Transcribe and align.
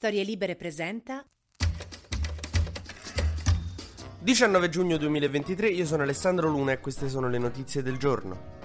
Storie 0.00 0.24
Libere 0.24 0.56
presenta 0.56 1.22
19 4.18 4.68
giugno 4.70 4.96
2023, 4.96 5.68
io 5.68 5.84
sono 5.84 6.04
Alessandro 6.04 6.48
Luna 6.48 6.72
e 6.72 6.80
queste 6.80 7.10
sono 7.10 7.28
le 7.28 7.36
notizie 7.36 7.82
del 7.82 7.98
giorno. 7.98 8.59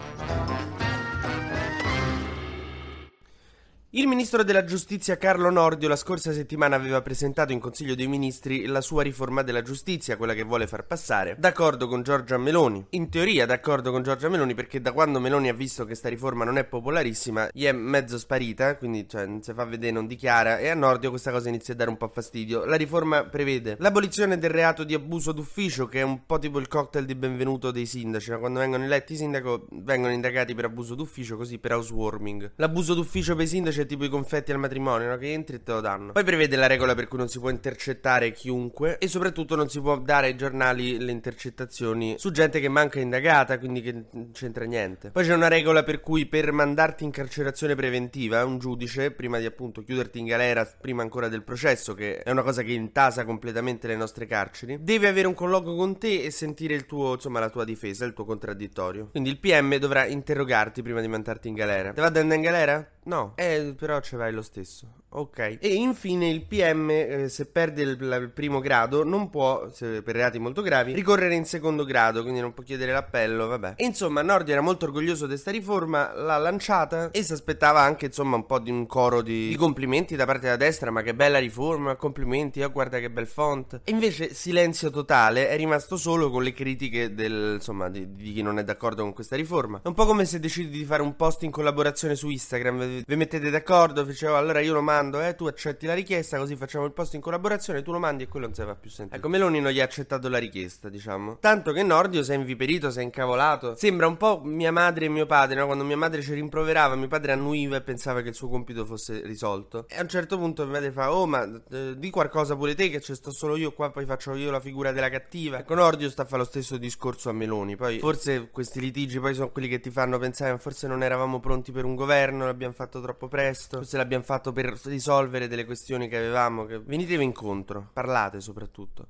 Il 3.98 4.08
ministro 4.08 4.44
della 4.44 4.66
giustizia 4.66 5.16
Carlo 5.16 5.50
Nordio 5.50 5.88
la 5.88 5.96
scorsa 5.96 6.34
settimana 6.34 6.76
aveva 6.76 7.02
presentato 7.02 7.54
in 7.54 7.62
Consiglio 7.62 7.96
dei 7.96 8.08
Ministri 8.08 8.66
la 8.66 8.82
sua 8.82 9.04
riforma 9.04 9.42
della 9.42 9.62
giustizia, 9.62 10.18
quella 10.18 10.34
che 10.34 10.44
vuole 10.44 10.68
far 10.68 10.86
passare, 10.86 11.38
d'accordo 11.40 11.88
con 11.88 12.04
Giorgia 12.04 12.38
Meloni. 12.38 12.88
In 12.90 13.10
teoria 13.10 13.46
d'accordo 13.46 13.94
con 13.94 14.04
Giorgia 14.04 14.28
Meloni 14.28 14.54
perché 14.54 14.82
da 14.82 14.92
quando 14.92 15.22
Meloni 15.22 15.48
ha 15.48 15.54
visto 15.54 15.86
che 15.86 15.96
sta 15.96 16.10
riforma 16.10 16.44
non 16.44 16.58
è 16.58 16.66
popolarissima, 16.66 17.48
gli 17.54 17.64
è 17.64 17.72
mezzo 17.72 18.20
sparita, 18.20 18.76
quindi 18.76 19.08
cioè, 19.08 19.26
non 19.28 19.42
si 19.42 19.54
fa 19.54 19.64
vedere, 19.64 19.94
non 19.94 20.08
dichiara, 20.08 20.58
e 20.58 20.68
a 20.68 20.76
Nordio 20.76 21.10
questa 21.10 21.32
cosa 21.32 21.48
inizia 21.48 21.74
a 21.74 21.78
dare 21.78 21.90
un 21.90 21.96
po' 21.96 22.10
fastidio. 22.10 22.66
La 22.66 22.76
riforma 22.76 23.24
prevede 23.24 23.78
l'abolizione 23.80 24.38
del 24.38 24.50
reato 24.50 24.84
di 24.84 24.94
abuso 24.94 25.32
d'ufficio, 25.32 25.88
che 25.88 26.02
è 26.02 26.04
un 26.04 26.26
po' 26.26 26.38
tipo 26.38 26.60
il 26.60 26.68
cocktail 26.68 27.06
di 27.06 27.16
benvenuto 27.16 27.72
dei 27.72 27.86
sindaci, 27.86 28.32
no? 28.32 28.40
quando 28.40 28.60
vengono 28.60 28.84
eletti 28.84 29.16
sindaco 29.16 29.68
vengono 29.72 30.12
indagati 30.12 30.54
per 30.54 30.66
abuso 30.66 30.96
d'ufficio, 30.96 31.38
così 31.38 31.60
per 31.60 31.72
housewarming. 31.72 32.52
L'abuso 32.58 32.94
d'ufficio 32.94 33.36
per 33.38 33.46
i 33.46 33.48
sindaci 33.48 33.84
tipo 33.86 34.04
i 34.04 34.10
confetti 34.10 34.52
al 34.52 34.60
matrimonio, 34.60 35.10
no? 35.10 35.18
Che 35.18 35.32
entri 35.32 35.58
e 35.58 35.64
te 35.64 35.72
lo 35.72 35.82
danno. 35.82 36.12
Poi 36.12 36.24
prevede 36.24 36.56
la 36.56 36.68
regola 36.68 36.96
per 36.96 37.08
cui 37.08 37.18
non 37.18 37.28
si 37.28 37.40
può 37.40 37.50
intercettare 37.50 38.32
chiunque 38.32 38.98
e 38.98 39.08
soprattutto 39.08 39.56
non 39.56 39.70
si 39.70 39.80
può 39.80 39.98
dare 39.98 40.28
ai 40.28 40.36
giornali 40.36 41.00
le 41.00 41.12
intercettazioni 41.12 42.16
su 42.18 42.32
gente 42.32 42.60
che 42.60 42.70
manca 42.70 43.00
indagata, 43.00 43.58
quindi 43.60 43.82
che 43.82 44.04
c'entra 44.34 44.66
niente. 44.66 45.12
Poi 45.12 45.26
c'è 45.26 45.34
una 45.34 45.48
regola 45.48 45.84
per 45.84 46.00
cui 46.00 46.26
per 46.26 46.52
mandarti 46.52 47.04
in 47.04 47.12
carcerazione 47.12 47.76
preventiva 47.76 48.44
un 48.46 48.60
giudice, 48.60 49.12
prima 49.12 49.40
di 49.40 49.46
appunto 49.46 49.84
chiuderti 49.84 50.20
in 50.20 50.26
galera, 50.26 50.66
prima 50.80 51.02
ancora 51.02 51.28
del 51.28 51.44
processo, 51.44 51.94
che 51.94 52.18
è 52.20 52.32
una 52.32 52.44
cosa 52.44 52.62
che 52.62 52.72
intasa 52.72 53.26
completamente 53.26 53.88
le 53.88 53.96
nostre 53.96 54.26
carceri, 54.26 54.78
deve 54.82 55.08
avere 55.08 55.28
un 55.28 55.34
colloquio 55.34 55.76
con 55.76 55.98
te 55.98 56.24
e 56.24 56.32
sentire 56.32 56.74
il 56.74 56.86
tuo, 56.86 57.14
insomma, 57.14 57.40
la 57.40 57.50
tua 57.50 57.64
difesa, 57.66 58.06
il 58.06 58.14
tuo 58.14 58.26
contraddittorio. 58.26 59.10
Quindi 59.12 59.30
il 59.30 59.40
PM 59.40 59.78
dovrà 59.78 60.06
interrogarti 60.06 60.82
prima 60.82 61.02
di 61.02 61.08
mandarti 61.08 61.48
in 61.48 61.54
galera. 61.54 61.94
Te 61.94 62.02
va 62.02 62.08
ad 62.08 62.16
in 62.18 62.42
galera? 62.42 62.90
No, 63.06 63.34
eh, 63.36 63.74
però 63.78 64.00
ce 64.02 64.18
vai 64.18 64.32
lo 64.32 64.42
stesso. 64.42 65.04
Ok. 65.18 65.60
E 65.62 65.74
infine 65.74 66.28
il 66.28 66.46
PM, 66.46 66.90
eh, 66.90 67.30
se 67.30 67.46
perde 67.46 67.84
il, 67.84 67.90
il, 67.92 68.32
primo 68.34 68.60
grado, 68.60 69.06
non 69.06 69.30
può, 69.30 69.70
se, 69.72 70.02
per 70.02 70.16
reati 70.16 70.40
molto 70.40 70.62
gravi, 70.62 70.92
ricorrere 70.94 71.36
in 71.36 71.46
secondo 71.46 71.86
grado, 71.86 72.22
quindi 72.22 72.42
non 72.42 72.54
può 72.54 72.64
chiedere 72.64 72.92
l'appello, 72.92 73.48
vabbè. 73.48 73.76
E 73.78 73.86
insomma, 73.86 74.22
Nordi 74.22 74.52
era 74.52 74.60
molto 74.60 74.86
orgoglioso 74.86 75.24
di 75.24 75.32
questa 75.32 75.52
riforma, 75.52 76.14
l'ha 76.14 76.38
lanciata 76.38 77.12
e 77.12 77.24
si 77.24 77.32
aspettava 77.32 77.80
anche, 77.80 78.08
insomma, 78.08 78.36
un 78.36 78.46
po' 78.46 78.60
di 78.60 78.72
un 78.72 78.86
coro 78.88 79.22
di, 79.22 79.48
di 79.48 79.56
complimenti 79.56 80.18
da 80.18 80.26
parte 80.26 80.42
della 80.42 80.58
destra, 80.58 80.92
ma 80.92 81.02
che 81.02 81.16
bella 81.16 81.40
riforma, 81.40 81.96
complimenti, 81.96 82.62
oh, 82.62 82.72
guarda 82.72 83.00
che 83.00 83.10
bel 83.10 83.28
font. 83.28 83.80
E 83.86 83.92
invece 83.92 84.34
silenzio 84.34 84.90
totale, 84.90 85.48
è 85.48 85.56
rimasto 85.56 85.96
solo 85.96 86.30
con 86.30 86.44
le 86.44 86.52
critiche 86.52 87.14
del, 87.14 87.54
insomma, 87.56 87.88
di, 87.90 88.16
di 88.16 88.34
chi 88.34 88.42
non 88.42 88.60
è 88.60 88.66
d'accordo 88.66 89.04
con 89.04 89.14
questa 89.14 89.38
riforma. 89.38 89.80
È 89.82 89.88
un 89.88 89.94
po' 89.94 90.06
come 90.06 90.26
se 90.26 90.42
decidi 90.42 90.78
di 90.78 90.84
fare 90.84 91.02
un 91.02 91.16
post 91.16 91.44
in 91.44 91.52
collaborazione 91.52 92.16
su 92.16 92.30
Instagram, 92.30 93.04
vi 93.06 93.16
mettete 93.16 93.50
d'accordo, 93.50 94.04
dicevo, 94.04 94.36
allora 94.36 94.60
io 94.60 94.74
lo 94.74 94.82
mando 94.82 95.04
mando, 95.06 95.22
eh, 95.22 95.36
tu 95.36 95.46
accetti 95.46 95.86
la 95.86 95.94
richiesta, 95.94 96.38
così 96.38 96.56
facciamo 96.56 96.86
il 96.86 96.92
post 96.92 97.14
in 97.14 97.22
collaborazione, 97.22 97.82
tu 97.82 97.92
lo 97.92 98.00
mandi 98.00 98.24
e 98.24 98.28
quello 98.28 98.48
non 98.48 98.56
si 98.56 98.64
va 98.64 98.76
più 98.76 98.90
sentito. 98.90 99.18
Ecco, 99.18 99.30
Meloni 99.30 99.60
non 99.60 99.72
gli 99.72 99.80
ha 99.80 99.84
accettato 99.84 100.28
la 100.30 100.38
richiesta, 100.38 100.90
diciamo. 100.90 101.38
Tanto 101.40 101.72
che 101.72 101.84
Nordio 101.84 102.24
si 102.24 102.32
è 102.32 102.36
inviperito, 102.36 102.90
si 102.90 103.00
è 103.00 103.04
incavolato. 103.04 103.76
Sembra 103.76 104.08
un 104.08 104.18
po' 104.18 104.42
mia 104.44 104.72
madre 104.72 105.06
e 105.06 105.10
mio 105.10 105.26
padre, 105.26 105.60
no? 105.60 105.66
Quando 105.66 105.84
mia 105.84 105.98
madre 105.98 106.22
ci 106.22 106.34
rimproverava, 106.34 106.96
mio 106.96 107.08
padre 107.08 107.32
annuiva 107.34 107.78
e 107.78 107.82
pensava 107.82 108.22
che 108.22 108.30
il 108.30 108.36
suo 108.36 108.50
compito 108.50 108.86
fosse 108.86 109.22
risolto. 109.24 109.86
E 109.88 109.98
a 109.98 110.02
un 110.02 110.10
certo 110.10 110.38
punto 110.38 110.64
mia 110.64 110.74
madre 110.74 110.92
fa, 110.92 111.14
oh, 111.14 111.26
ma 111.26 111.44
eh, 111.70 111.94
di 111.98 112.10
qualcosa 112.10 112.56
pure 112.56 112.76
te, 112.76 112.90
che 112.90 113.02
ci 113.02 113.14
sto 113.14 113.32
solo 113.32 113.56
io 113.56 113.74
qua, 113.74 113.92
poi 113.92 114.06
faccio 114.06 114.34
io 114.36 114.52
la 114.52 114.60
figura 114.60 114.92
della 114.92 115.10
cattiva. 115.10 115.60
Ecco, 115.60 115.76
Nordio 115.76 116.10
sta 116.10 116.24
a 116.24 116.26
fare 116.26 116.42
lo 116.42 116.48
stesso 116.48 116.78
discorso 116.78 117.30
a 117.30 117.34
Meloni. 117.34 117.76
Poi, 117.76 118.00
forse 118.00 118.50
questi 118.52 118.80
litigi 118.80 119.20
poi 119.20 119.34
sono 119.34 119.52
quelli 119.52 119.68
che 119.68 119.80
ti 119.80 119.90
fanno 119.90 120.18
pensare, 120.18 120.58
forse 120.58 120.88
non 120.88 121.04
eravamo 121.04 121.40
pronti 121.40 121.72
per 121.72 121.86
un 121.86 121.96
governo, 121.96 122.46
l'abbiamo 122.46 122.74
fatto 122.74 123.02
troppo 123.02 123.28
presto, 123.28 123.78
forse 123.78 123.98
l'abbiamo 123.98 124.24
fatto 124.24 124.52
per 124.52 124.78
risolvere 124.96 125.48
delle 125.48 125.66
questioni 125.66 126.08
che 126.08 126.18
avevamo. 126.18 126.66
Che... 126.66 126.80
Venitevi 126.80 127.24
incontro, 127.24 127.90
parlate 127.94 128.40
soprattutto. 128.40 129.08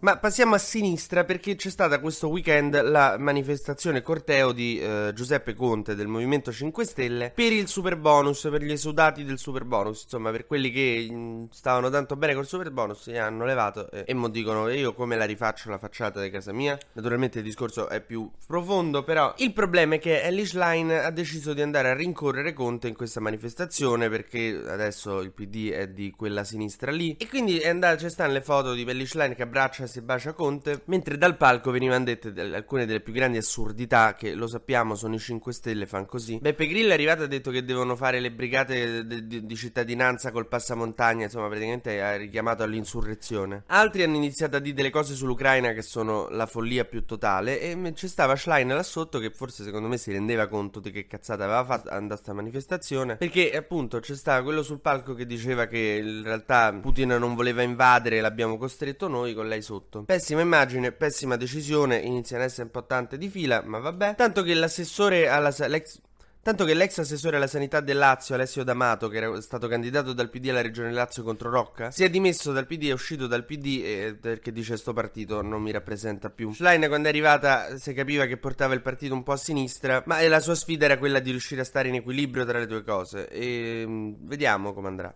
Ma 0.00 0.16
passiamo 0.16 0.54
a 0.54 0.58
sinistra 0.58 1.24
perché 1.24 1.56
c'è 1.56 1.70
stata 1.70 1.98
questo 1.98 2.28
weekend 2.28 2.80
la 2.82 3.16
manifestazione 3.18 4.00
corteo 4.00 4.52
di 4.52 4.78
eh, 4.78 5.10
Giuseppe 5.12 5.54
Conte 5.54 5.96
del 5.96 6.06
Movimento 6.06 6.52
5 6.52 6.84
Stelle 6.84 7.32
per 7.34 7.50
il 7.50 7.66
super 7.66 7.96
bonus, 7.96 8.46
per 8.48 8.62
gli 8.62 8.70
esudati 8.70 9.24
del 9.24 9.38
super 9.38 9.64
bonus, 9.64 10.04
insomma 10.04 10.30
per 10.30 10.46
quelli 10.46 10.70
che 10.70 11.04
mh, 11.10 11.14
mm, 11.14 11.44
stavano 11.50 11.90
tanto 11.90 12.14
bene 12.14 12.34
col 12.34 12.46
super 12.46 12.70
bonus, 12.70 13.10
gli 13.10 13.16
hanno 13.16 13.44
levato 13.44 13.90
e, 13.90 14.04
e 14.06 14.14
mo 14.14 14.28
dicono 14.28 14.68
io 14.68 14.94
come 14.94 15.16
la 15.16 15.24
rifaccio 15.24 15.68
la 15.68 15.78
facciata 15.78 16.22
di 16.22 16.30
casa 16.30 16.52
mia. 16.52 16.78
Naturalmente 16.92 17.38
il 17.38 17.44
discorso 17.44 17.88
è 17.88 18.00
più 18.00 18.30
profondo, 18.46 19.02
però 19.02 19.34
il 19.38 19.52
problema 19.52 19.96
è 19.96 19.98
che 19.98 20.22
Elish 20.22 20.54
Line 20.54 20.96
ha 20.96 21.10
deciso 21.10 21.54
di 21.54 21.60
andare 21.60 21.90
a 21.90 21.94
rincorrere 21.94 22.52
Conte 22.52 22.86
in 22.86 22.94
questa 22.94 23.18
manifestazione 23.18 24.08
perché 24.08 24.62
adesso 24.64 25.18
il 25.22 25.32
PD 25.32 25.72
è 25.72 25.88
di 25.88 26.12
quella 26.16 26.44
sinistra 26.44 26.92
lì 26.92 27.16
e 27.18 27.26
quindi 27.26 27.58
è 27.58 27.68
andata, 27.68 27.96
ci 27.96 28.08
stanno 28.08 28.34
le 28.34 28.42
foto 28.42 28.74
di 28.74 28.82
Elish 28.88 29.14
Line 29.14 29.34
che 29.34 29.42
abbraccia 29.42 29.86
si 29.88 30.00
bacia 30.00 30.32
Conte, 30.32 30.82
mentre 30.84 31.18
dal 31.18 31.36
palco 31.36 31.70
venivano 31.70 32.04
dette 32.04 32.32
alcune 32.54 32.86
delle 32.86 33.00
più 33.00 33.12
grandi 33.12 33.38
assurdità 33.38 34.14
che 34.14 34.34
lo 34.34 34.46
sappiamo 34.46 34.94
sono 34.94 35.14
i 35.14 35.18
5 35.18 35.52
Stelle, 35.52 35.86
fan 35.86 36.06
così. 36.06 36.38
Beppe 36.40 36.66
Grillo 36.66 36.90
è 36.90 36.94
arrivato 36.94 37.22
e 37.22 37.24
ha 37.24 37.28
detto 37.28 37.50
che 37.50 37.64
devono 37.64 37.96
fare 37.96 38.20
le 38.20 38.30
brigate 38.30 39.04
di, 39.06 39.26
di, 39.26 39.46
di 39.46 39.56
cittadinanza 39.56 40.30
col 40.30 40.46
passamontagna, 40.46 41.24
insomma 41.24 41.48
praticamente 41.48 42.00
ha 42.00 42.16
richiamato 42.16 42.62
all'insurrezione. 42.62 43.64
Altri 43.66 44.04
hanno 44.04 44.16
iniziato 44.16 44.56
a 44.56 44.60
dire 44.60 44.74
delle 44.74 44.90
cose 44.90 45.14
sull'Ucraina 45.14 45.72
che 45.72 45.82
sono 45.82 46.28
la 46.28 46.46
follia 46.46 46.84
più 46.84 47.04
totale 47.04 47.60
e 47.60 47.92
c'è 47.92 48.06
stava 48.06 48.36
Schlein 48.36 48.68
là 48.68 48.82
sotto 48.82 49.18
che 49.18 49.30
forse 49.30 49.64
secondo 49.64 49.88
me 49.88 49.96
si 49.96 50.12
rendeva 50.12 50.46
conto 50.46 50.80
di 50.80 50.90
che 50.90 51.06
cazzata 51.06 51.44
aveva 51.44 51.64
fatto 51.64 51.88
andare 51.90 52.14
a 52.14 52.16
sta 52.16 52.32
manifestazione 52.32 53.16
perché 53.16 53.50
appunto 53.56 54.00
c'è 54.00 54.14
stava 54.14 54.42
quello 54.42 54.62
sul 54.62 54.80
palco 54.80 55.14
che 55.14 55.26
diceva 55.26 55.66
che 55.66 56.00
in 56.02 56.22
realtà 56.22 56.72
Putin 56.80 57.08
non 57.18 57.34
voleva 57.34 57.62
invadere 57.62 58.20
l'abbiamo 58.20 58.56
costretto 58.56 59.08
noi 59.08 59.34
con 59.34 59.48
lei 59.48 59.62
sotto 59.62 59.77
sotto. 59.78 60.02
Pessima 60.04 60.40
immagine, 60.40 60.92
pessima 60.92 61.36
decisione, 61.36 61.98
iniziano 61.98 62.42
ad 62.42 62.48
essere 62.48 62.64
un 62.64 62.70
po' 62.70 62.84
tante 62.84 63.16
di 63.16 63.28
fila, 63.28 63.62
ma 63.64 63.78
vabbè. 63.78 64.14
Tanto 64.16 64.42
che 64.42 64.54
l'assessore 64.54 65.28
alla... 65.28 65.54
l'ex 65.66 66.00
Tanto 66.40 66.64
che 66.64 66.72
l'ex 66.72 66.96
assessore 66.96 67.36
alla 67.36 67.48
sanità 67.48 67.80
del 67.80 67.98
Lazio, 67.98 68.34
Alessio 68.34 68.64
D'Amato, 68.64 69.08
che 69.08 69.18
era 69.18 69.38
stato 69.42 69.68
candidato 69.68 70.14
dal 70.14 70.30
PD 70.30 70.48
alla 70.48 70.62
regione 70.62 70.90
Lazio 70.92 71.22
contro 71.22 71.50
Rocca, 71.50 71.90
si 71.90 72.04
è 72.04 72.10
dimesso 72.10 72.52
dal 72.52 72.64
PD, 72.64 72.88
è 72.88 72.92
uscito 72.92 73.26
dal 73.26 73.44
PD 73.44 73.82
e, 73.84 74.16
perché 74.18 74.50
dice 74.50 74.78
sto 74.78 74.94
partito 74.94 75.42
non 75.42 75.60
mi 75.60 75.72
rappresenta 75.72 76.30
più. 76.30 76.50
Schlein 76.54 76.86
quando 76.88 77.08
è 77.08 77.10
arrivata 77.10 77.76
si 77.76 77.92
capiva 77.92 78.24
che 78.24 78.38
portava 78.38 78.72
il 78.72 78.80
partito 78.80 79.12
un 79.12 79.24
po' 79.24 79.32
a 79.32 79.36
sinistra, 79.36 80.02
ma 80.06 80.26
la 80.26 80.40
sua 80.40 80.54
sfida 80.54 80.86
era 80.86 80.96
quella 80.96 81.18
di 81.18 81.32
riuscire 81.32 81.60
a 81.60 81.64
stare 81.64 81.88
in 81.88 81.96
equilibrio 81.96 82.46
tra 82.46 82.58
le 82.58 82.66
due 82.66 82.82
cose 82.82 83.28
e 83.28 83.84
mm, 83.86 84.12
vediamo 84.20 84.72
come 84.72 84.88
andrà. 84.88 85.14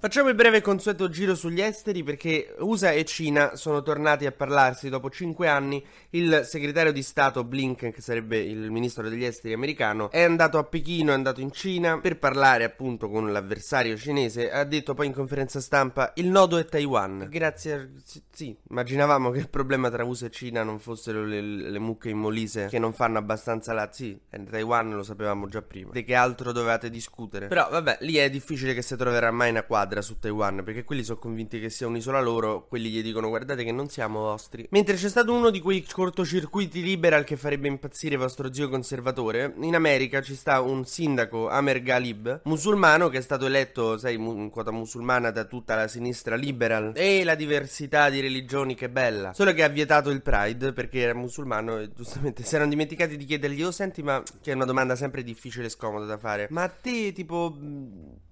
Facciamo 0.00 0.28
il 0.28 0.36
breve 0.36 0.60
consueto 0.60 1.08
giro 1.08 1.34
sugli 1.34 1.60
esteri 1.60 2.04
perché 2.04 2.54
USA 2.60 2.92
e 2.92 3.04
Cina 3.04 3.56
sono 3.56 3.82
tornati 3.82 4.26
a 4.26 4.30
parlarsi 4.30 4.88
dopo 4.88 5.10
cinque 5.10 5.48
anni. 5.48 5.84
Il 6.10 6.42
segretario 6.44 6.92
di 6.92 7.02
Stato 7.02 7.42
Blinken, 7.42 7.90
che 7.90 8.00
sarebbe 8.00 8.38
il 8.38 8.70
ministro 8.70 9.08
degli 9.08 9.24
esteri 9.24 9.54
americano, 9.54 10.08
è 10.12 10.22
andato 10.22 10.56
a 10.58 10.62
Pechino, 10.62 11.10
è 11.10 11.14
andato 11.14 11.40
in 11.40 11.50
Cina 11.50 11.98
per 11.98 12.16
parlare 12.16 12.62
appunto 12.62 13.10
con 13.10 13.32
l'avversario 13.32 13.96
cinese. 13.96 14.52
Ha 14.52 14.62
detto 14.62 14.94
poi 14.94 15.06
in 15.06 15.12
conferenza 15.12 15.60
stampa 15.60 16.12
il 16.14 16.28
nodo 16.28 16.58
è 16.58 16.64
Taiwan. 16.64 17.26
Grazie 17.28 17.72
a... 17.72 17.88
Sì, 18.30 18.56
immaginavamo 18.70 19.32
che 19.32 19.40
il 19.40 19.48
problema 19.48 19.90
tra 19.90 20.04
USA 20.04 20.26
e 20.26 20.30
Cina 20.30 20.62
non 20.62 20.78
fossero 20.78 21.24
le, 21.24 21.40
le 21.40 21.78
mucche 21.80 22.10
in 22.10 22.18
Molise 22.18 22.68
che 22.68 22.78
non 22.78 22.92
fanno 22.92 23.18
abbastanza 23.18 23.72
la... 23.72 23.88
Sì, 23.90 24.16
Taiwan 24.48 24.90
lo 24.90 25.02
sapevamo 25.02 25.48
già 25.48 25.60
prima. 25.60 25.90
Di 25.90 26.04
che 26.04 26.14
altro 26.14 26.52
dovevate 26.52 26.88
discutere? 26.88 27.48
Però 27.48 27.68
vabbè, 27.68 27.98
lì 28.02 28.14
è 28.14 28.30
difficile 28.30 28.74
che 28.74 28.82
si 28.82 28.94
troverà 28.94 29.32
mai 29.32 29.50
una 29.50 29.64
quadra 29.64 29.86
quadra 29.88 30.02
su 30.02 30.18
Taiwan, 30.18 30.62
perché 30.64 30.84
quelli 30.84 31.02
sono 31.02 31.18
convinti 31.18 31.58
che 31.58 31.70
sia 31.70 31.86
un'isola 31.86 32.20
loro, 32.20 32.66
quelli 32.68 32.90
gli 32.90 33.02
dicono 33.02 33.28
guardate 33.28 33.64
che 33.64 33.72
non 33.72 33.88
siamo 33.88 34.20
vostri. 34.20 34.66
Mentre 34.70 34.96
c'è 34.96 35.08
stato 35.08 35.32
uno 35.32 35.48
di 35.48 35.60
quei 35.60 35.82
cortocircuiti 35.82 36.82
liberal 36.82 37.24
che 37.24 37.36
farebbe 37.36 37.68
impazzire 37.68 38.16
vostro 38.16 38.52
zio 38.52 38.68
conservatore, 38.68 39.54
in 39.60 39.74
America 39.74 40.20
ci 40.20 40.34
sta 40.34 40.60
un 40.60 40.84
sindaco, 40.84 41.48
Amer 41.48 41.82
Ghalib, 41.82 42.42
musulmano 42.44 43.08
che 43.08 43.18
è 43.18 43.22
stato 43.22 43.46
eletto, 43.46 43.96
sai, 43.96 44.14
in 44.16 44.50
quota 44.50 44.70
musulmana 44.70 45.30
da 45.30 45.44
tutta 45.44 45.74
la 45.74 45.88
sinistra 45.88 46.36
liberal. 46.36 46.92
E 46.94 47.24
la 47.24 47.34
diversità 47.34 48.10
di 48.10 48.20
religioni 48.20 48.74
che 48.74 48.90
bella. 48.90 49.32
Solo 49.32 49.54
che 49.54 49.62
ha 49.62 49.68
vietato 49.68 50.10
il 50.10 50.20
Pride 50.20 50.74
perché 50.74 50.98
era 50.98 51.14
musulmano 51.14 51.78
e 51.78 51.90
giustamente 51.94 52.42
si 52.42 52.54
erano 52.54 52.68
dimenticati 52.68 53.16
di 53.16 53.24
chiedergli, 53.24 53.62
oh 53.62 53.70
senti 53.70 54.02
ma, 54.02 54.22
che 54.42 54.52
è 54.52 54.54
una 54.54 54.66
domanda 54.66 54.96
sempre 54.96 55.22
difficile 55.22 55.66
e 55.66 55.70
scomoda 55.70 56.04
da 56.04 56.18
fare, 56.18 56.48
ma 56.50 56.64
a 56.64 56.68
te 56.68 57.12
tipo 57.12 57.56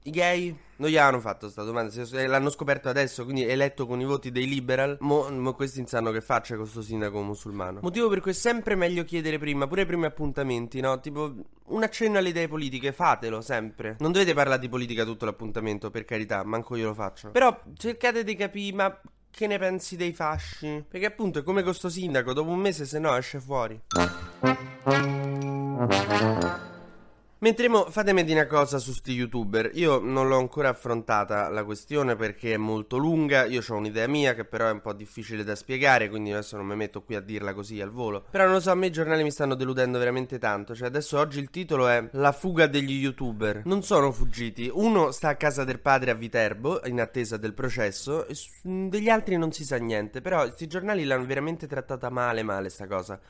i 0.06 0.10
gay 0.10 0.54
non 0.76 0.90
gli 0.90 0.96
hanno 0.96 1.20
fatto 1.20 1.45
fatto 1.46 1.50
sta 1.50 1.62
domanda. 1.62 1.90
Se, 1.90 2.26
l'hanno 2.26 2.50
scoperto 2.50 2.88
adesso, 2.88 3.24
quindi 3.24 3.44
eletto 3.44 3.86
con 3.86 4.00
i 4.00 4.04
voti 4.04 4.30
dei 4.30 4.46
liberal. 4.46 4.96
Mo, 5.00 5.28
mo 5.30 5.54
questi 5.54 5.78
non 5.78 5.88
sanno 5.88 6.10
che 6.10 6.20
faccia 6.20 6.54
con 6.54 6.62
questo 6.62 6.82
sindaco 6.82 7.20
musulmano. 7.22 7.80
Motivo 7.82 8.08
per 8.08 8.20
cui 8.20 8.32
è 8.32 8.34
sempre 8.34 8.74
meglio 8.74 9.04
chiedere 9.04 9.38
prima, 9.38 9.66
pure 9.66 9.82
ai 9.82 9.86
primi 9.86 10.04
appuntamenti, 10.06 10.80
no? 10.80 11.00
Tipo, 11.00 11.32
un 11.66 11.82
accenno 11.82 12.18
alle 12.18 12.30
idee 12.30 12.48
politiche, 12.48 12.92
fatelo 12.92 13.40
sempre. 13.40 13.96
Non 14.00 14.12
dovete 14.12 14.34
parlare 14.34 14.60
di 14.60 14.68
politica 14.68 15.04
tutto 15.04 15.24
l'appuntamento, 15.24 15.90
per 15.90 16.04
carità, 16.04 16.44
manco 16.44 16.76
io 16.76 16.86
lo 16.86 16.94
faccio. 16.94 17.30
Però 17.30 17.58
cercate 17.76 18.24
di 18.24 18.34
capire, 18.34 18.76
ma 18.76 19.00
che 19.30 19.46
ne 19.46 19.58
pensi 19.58 19.96
dei 19.96 20.12
fasci? 20.12 20.84
Perché 20.88 21.06
appunto 21.06 21.40
è 21.40 21.42
come 21.42 21.62
con 21.62 21.74
sto 21.74 21.88
sindaco, 21.88 22.32
dopo 22.32 22.50
un 22.50 22.58
mese 22.58 22.84
se 22.86 22.98
no 22.98 23.14
esce 23.16 23.40
fuori. 23.40 23.80
Mentre 27.40 27.68
mo 27.68 27.84
fatemi 27.90 28.24
dire 28.24 28.40
una 28.40 28.48
cosa 28.48 28.78
su 28.78 28.94
sti 28.94 29.12
youtuber, 29.12 29.70
io 29.74 29.98
non 29.98 30.26
l'ho 30.26 30.38
ancora 30.38 30.70
affrontata 30.70 31.50
la 31.50 31.64
questione 31.64 32.16
perché 32.16 32.54
è 32.54 32.56
molto 32.56 32.96
lunga, 32.96 33.44
io 33.44 33.62
ho 33.68 33.74
un'idea 33.74 34.06
mia 34.06 34.34
che 34.34 34.46
però 34.46 34.68
è 34.68 34.72
un 34.72 34.80
po' 34.80 34.94
difficile 34.94 35.44
da 35.44 35.54
spiegare, 35.54 36.08
quindi 36.08 36.32
adesso 36.32 36.56
non 36.56 36.64
mi 36.64 36.74
metto 36.76 37.02
qui 37.02 37.14
a 37.14 37.20
dirla 37.20 37.52
così 37.52 37.78
al 37.82 37.90
volo. 37.90 38.24
Però 38.30 38.44
non 38.44 38.54
lo 38.54 38.60
so, 38.60 38.70
a 38.70 38.74
me 38.74 38.86
i 38.86 38.90
giornali 38.90 39.22
mi 39.22 39.30
stanno 39.30 39.54
deludendo 39.54 39.98
veramente 39.98 40.38
tanto, 40.38 40.74
cioè 40.74 40.88
adesso 40.88 41.18
oggi 41.18 41.38
il 41.38 41.50
titolo 41.50 41.88
è 41.88 42.08
La 42.12 42.32
fuga 42.32 42.66
degli 42.66 42.92
youtuber. 42.92 43.66
Non 43.66 43.82
sono 43.82 44.12
fuggiti, 44.12 44.70
uno 44.72 45.10
sta 45.10 45.28
a 45.28 45.36
casa 45.36 45.62
del 45.64 45.80
padre 45.80 46.12
a 46.12 46.14
Viterbo 46.14 46.80
in 46.86 47.02
attesa 47.02 47.36
del 47.36 47.52
processo, 47.52 48.26
e 48.26 48.34
degli 48.62 49.10
altri 49.10 49.36
non 49.36 49.52
si 49.52 49.62
sa 49.62 49.76
niente, 49.76 50.22
però 50.22 50.40
questi 50.40 50.66
giornali 50.66 51.04
l'hanno 51.04 51.26
veramente 51.26 51.66
trattata 51.66 52.08
male 52.08 52.42
male 52.42 52.70
sta 52.70 52.86
cosa. 52.86 53.20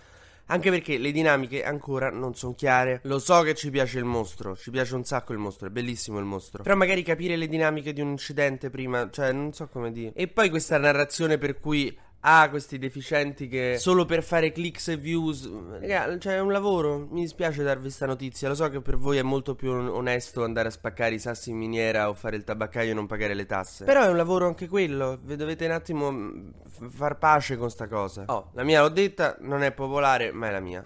Anche 0.49 0.71
perché 0.71 0.97
le 0.99 1.11
dinamiche 1.11 1.65
ancora 1.65 2.11
non 2.11 2.35
sono 2.37 2.55
chiare. 2.55 3.01
Lo 3.05 3.19
so 3.19 3.43
che 3.43 3.55
ci 3.55 3.69
piace 3.71 3.99
il 3.99 4.05
mostro, 4.05 4.57
ci 4.57 4.71
piace 4.71 4.95
un 4.95 5.05
sacco 5.05 5.33
il 5.33 5.39
mostro, 5.39 5.67
è 5.67 5.71
bellissimo 5.71 6.21
il 6.21 6.25
mostro. 6.25 6.63
Però 6.63 6.77
magari 6.77 7.03
capire 7.03 7.35
le 7.35 7.49
dinamiche 7.49 7.93
di 7.93 8.01
un 8.01 8.11
incidente 8.11 8.71
prima, 8.71 9.11
cioè 9.11 9.33
non 9.33 9.53
so 9.53 9.67
come 9.67 9.91
dire. 9.91 10.13
E 10.15 10.29
poi 10.29 10.49
questa 10.49 10.79
narrazione 10.79 11.37
per 11.39 11.59
cui 11.59 11.97
ha 12.29 12.49
questi 12.51 12.79
deficienti 12.79 13.47
che 13.47 13.77
solo 13.79 14.05
per 14.05 14.25
fare 14.25 14.51
clicks 14.51 14.89
e 14.89 14.97
views. 14.97 15.49
Raga, 15.81 16.19
cioè 16.19 16.35
è 16.35 16.41
un 16.41 16.51
lavoro. 16.51 17.07
Mi 17.11 17.21
dispiace 17.21 17.63
darvi 17.63 17.83
questa 17.83 18.07
notizia. 18.07 18.49
Lo 18.49 18.57
so 18.57 18.69
che 18.69 18.81
per 18.81 18.97
voi 18.97 19.19
è 19.19 19.23
molto 19.23 19.55
più 19.55 19.71
onesto 19.71 20.43
andare 20.43 20.69
a 20.69 20.71
spaccare 20.73 21.15
i 21.15 21.21
sassi 21.21 21.51
in 21.51 21.57
miniera 21.57 22.09
o 22.09 22.15
fare 22.15 22.35
il 22.35 22.43
tabaccaio 22.43 22.91
e 22.91 22.95
non 22.95 23.07
pagare 23.07 23.35
le 23.35 23.47
tasse. 23.47 23.85
Però 23.85 24.03
è 24.03 24.09
un 24.09 24.17
lavoro 24.17 24.47
anche 24.47 24.67
quello. 24.67 25.21
Vi 25.23 25.37
dovete 25.37 25.67
un 25.67 25.71
attimo 25.71 26.11
mm, 26.11 26.49
far 26.89 27.17
pace 27.17 27.57
con 27.57 27.71
sta 27.71 27.87
cosa. 27.87 28.25
Oh, 28.27 28.51
la 28.55 28.65
mia 28.65 28.81
l'ho 28.81 28.89
detta, 28.89 29.37
non 29.41 29.63
è 29.63 29.71
popolare, 29.71 30.33
ma 30.33 30.49
è 30.49 30.51
la 30.51 30.61
mia. 30.61 30.83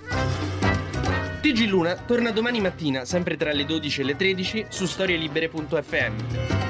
TG 1.41 1.69
Luna 1.69 1.95
torna 1.95 2.33
domani 2.33 2.61
mattina, 2.61 3.07
sempre 3.07 3.39
tra 3.39 3.51
le 3.53 3.65
12 3.65 4.03
e 4.03 4.05
le 4.05 4.17
13, 4.17 4.67
su 4.69 4.85
storielibere.fm. 4.85 6.70